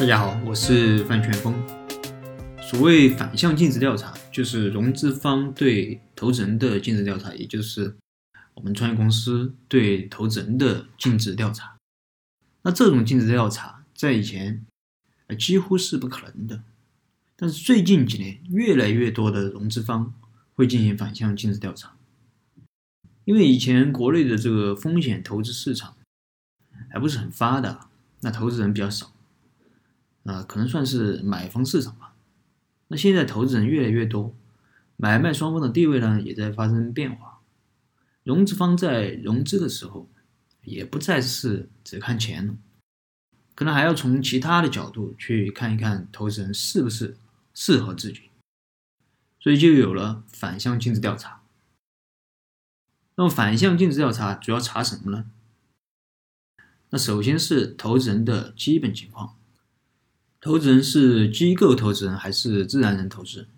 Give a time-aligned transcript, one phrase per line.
[0.00, 1.54] 大家好，我是范全峰。
[2.60, 7.94] 所谓反向尽职调查，就是融资方对投资人的尽职调查，也就是
[8.54, 11.76] 我们创业公司对投资人的尽职调查。
[12.62, 14.64] 那这种尽职调查在以前
[15.38, 16.62] 几乎是不可能的，
[17.36, 20.14] 但是最近几年，越来越多的融资方
[20.54, 21.94] 会进行反向尽职调查，
[23.24, 25.94] 因为以前国内的这个风险投资市场
[26.90, 27.90] 还不是很发达，
[28.22, 29.12] 那投资人比较少。
[30.24, 32.14] 啊，可能算是买方市场吧。
[32.88, 34.34] 那现在投资人越来越多，
[34.96, 37.40] 买卖双方的地位呢也在发生变化。
[38.22, 40.08] 融资方在融资的时候，
[40.62, 42.54] 也不再是只看钱了，
[43.54, 47.16] 可能还要从其他的角度去看一看投资人是不是
[47.52, 48.30] 适合自己，
[49.40, 51.42] 所以就有了反向尽职调查。
[53.16, 55.30] 那么反向尽职调查主要查什么呢？
[56.90, 59.36] 那首先是投资人的基本情况。
[60.44, 63.48] 投资人是机构投资人还是自然人投资人？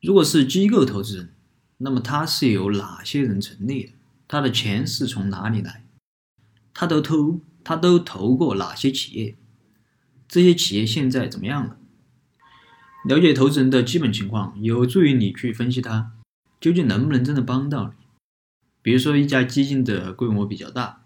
[0.00, 1.34] 如果是机构投资人，
[1.76, 3.92] 那么他是由哪些人成立的？
[4.26, 5.84] 他的钱是从哪里来？
[6.72, 9.36] 他都投他都投过哪些企业？
[10.26, 11.76] 这些企业现在怎么样了？
[13.04, 16.12] 了解投资人的基本情况，有助于你去分析他
[16.58, 18.06] 究竟能不能真的帮到你。
[18.80, 21.02] 比如说，一家基金的规模比较大，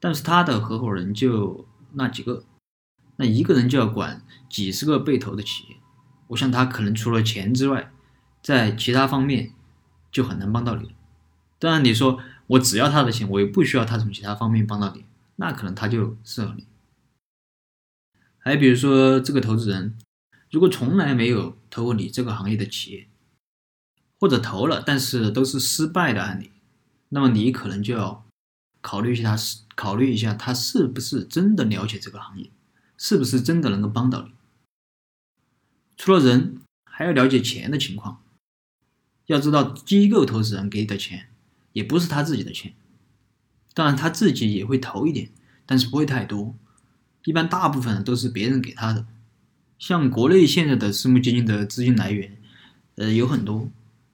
[0.00, 2.44] 但是他的合伙人就那几个。
[3.22, 5.76] 那一个人就要管几十个被投的企业，
[6.26, 7.92] 我想他可能除了钱之外，
[8.42, 9.52] 在其他方面
[10.10, 10.96] 就很难帮到你。
[11.60, 15.04] 当然，你说我只要他的钱，我也不需要他从其他方面帮到你，
[15.36, 16.66] 那可能他就适合你。
[18.38, 19.96] 还比如说，这个投资人
[20.50, 23.06] 如果从来没有投过你这个行业的企业，
[24.18, 26.50] 或者投了但是都是失败的案例，
[27.10, 28.26] 那么你可能就要
[28.80, 32.50] 考虑一下他是考虑一下他是不是真的了解这个行业。
[33.04, 34.30] 是不是真的能够帮到你？
[35.96, 38.22] 除了人，还要了解钱的情况。
[39.26, 41.30] 要知道，机构投资人给的钱
[41.72, 42.74] 也不是他自己的钱，
[43.74, 45.32] 当然他自己也会投一点，
[45.66, 46.54] 但是不会太多。
[47.24, 49.04] 一般大部分都是别人给他的。
[49.80, 52.40] 像国内现在的私募基金的资金来源，
[52.94, 53.68] 呃，有很多，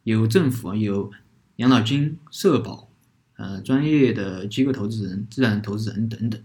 [0.04, 1.12] 有政府，有
[1.56, 2.88] 养老金、社保，
[3.36, 6.42] 呃，专业的机构投资人、自然投资人等等。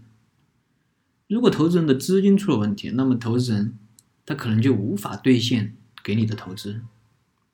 [1.26, 3.78] 如果投资人的资金出了问题，那么投资人
[4.26, 6.82] 他可能就无法兑现给你的投资。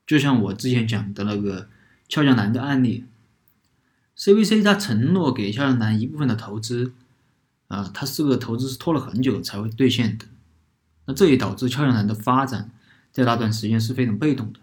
[0.07, 1.69] 就像我之前讲的那个
[2.09, 3.05] 俏江南的案例
[4.17, 6.93] ，CVC 他承诺给俏江南一部分的投资，
[7.69, 10.27] 啊，他这个投资是拖了很久才会兑现的。
[11.07, 12.73] 那这也导致俏江南的发展
[13.13, 14.59] 在那段时间是非常被动的。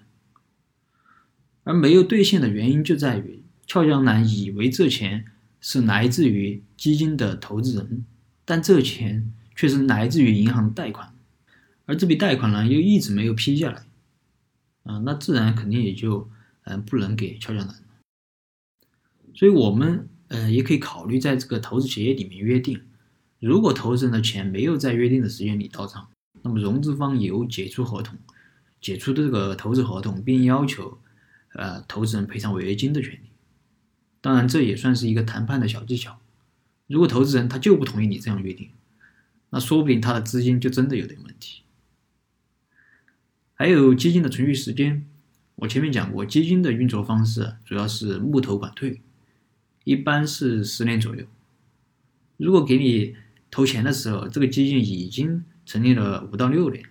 [1.63, 5.25] 而没有兑现的原因就在于俏江南以为这钱
[5.62, 8.06] 是来自于基金的投资人。
[8.49, 11.13] 但这钱却是来自于银行贷款，
[11.85, 13.85] 而这笔贷款呢又一直没有批下来，
[14.83, 16.29] 啊，那自然肯定也就
[16.63, 17.75] 嗯不能给俏江南。
[19.35, 22.81] 所以我们呃也可以考虑在这个投资协议里面约定，
[23.41, 26.07] 如果投资人的钱没有在约定的时间里到账，
[26.41, 28.17] 那么融资方有解除合同、
[28.79, 30.97] 解除这个投资合同，并要求
[31.51, 33.29] 呃投资人赔偿违约金的权利。
[34.21, 36.17] 当然，这也算是一个谈判的小技巧。
[36.87, 38.71] 如果投资人他就不同意你这样约定，
[39.49, 41.63] 那说不定他的资金就真的有点问题。
[43.53, 45.05] 还有基金的存续时间，
[45.55, 49.01] 我前面讲过，基金的运作方式主要是募投管退，
[49.83, 51.25] 一般是十年左右。
[52.37, 53.15] 如果给你
[53.49, 56.85] 投钱的时候，这个基金已经成立了五到六年，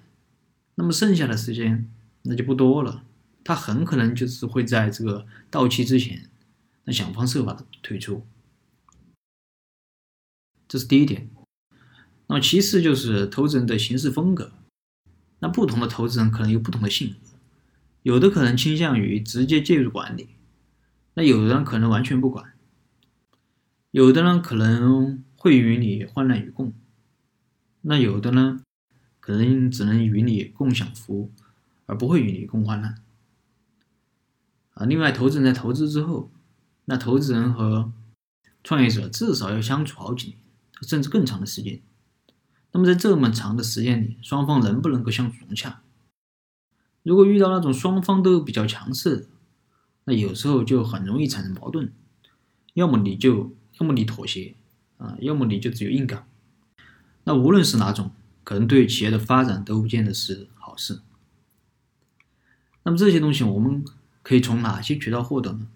[0.74, 1.88] 那么剩下的时间
[2.22, 3.04] 那就不多了，
[3.44, 6.28] 他很可能就是会在这个到期之前，
[6.84, 8.26] 那想方设法的退出。
[10.69, 11.31] 这是第一点，
[12.27, 14.53] 那么其次就是投资人的行事风格。
[15.38, 17.38] 那不同的投资人可能有不同的性格，
[18.03, 20.31] 有的可能倾向于直接介入管理，
[21.15, 22.54] 那有的人可能完全不管，
[23.91, 26.72] 有的呢可能会与你患难与共，
[27.83, 28.62] 那有的呢
[29.21, 31.30] 可能只能与你共享福，
[31.84, 33.03] 而不会与你共患难。
[34.72, 36.30] 啊，另外，投资人在投资之后，
[36.86, 37.92] 那投资人和
[38.65, 40.39] 创业者至少要相处好几年。
[40.82, 41.80] 甚至更长的时间，
[42.72, 45.82] 那么在这么长的时间里，双方能不能够相处融洽？
[47.02, 49.28] 如果遇到那种双方都比较强势，
[50.04, 51.92] 那有时候就很容易产生矛盾。
[52.74, 54.54] 要么你就，要么你妥协
[54.98, 56.26] 啊，要么你就只有硬刚。
[57.24, 58.10] 那无论是哪种，
[58.44, 61.00] 可能对企业的发展都不见得是好事。
[62.82, 63.84] 那么这些东西我们
[64.22, 65.68] 可以从哪些渠道获得呢？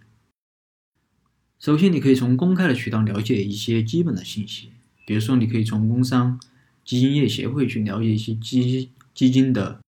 [1.59, 4.73] 首先，你可以从公开的渠道了解一些基本的信息。
[5.05, 6.41] 比如说，你可以从工商、
[6.85, 9.81] 基金业协会去了解一些基基金的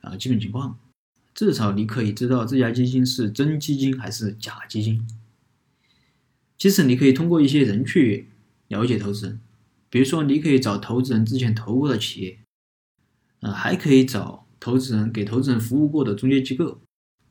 [0.00, 0.78] 啊基本情况，
[1.34, 5.06] 至少你可以知道这家基金是真基金还是假基金。
[6.56, 8.28] 其实你可以通过一些人去
[8.68, 9.40] 了解投资人，
[9.88, 12.38] 比如说你可以找投资人之前投过的企业，
[13.40, 16.80] 呃，还可以找投资人给投资人服务过的中介机构，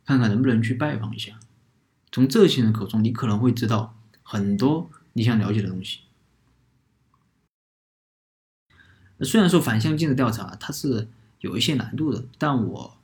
[0.03, 1.39] 看看能不能去拜访一下。
[2.11, 5.99] 从这些人口中，你可能会知道很多你想了解的东西。
[9.25, 11.07] 虽然说反向尽职调查它是
[11.39, 12.97] 有一些难度的，但我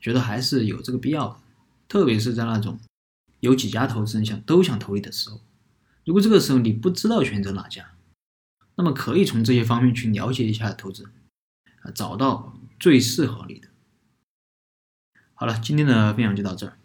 [0.00, 1.36] 觉得还是有这个必要的，
[1.88, 2.78] 特别是在那种
[3.40, 5.40] 有几家投资人想都想投你的时候。
[6.04, 7.92] 如果这个时候你不知道选择哪家，
[8.74, 11.04] 那么可以从这些方面去了解一下投资，
[11.82, 13.68] 啊，找到最适合你的。
[15.34, 16.76] 好了，今天的分享就到这儿。